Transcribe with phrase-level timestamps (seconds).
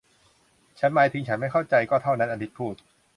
[0.79, 2.75] ฉันหมายถึงฉันไม่เข้าใจ ก็เท่านั้น อลิซพูด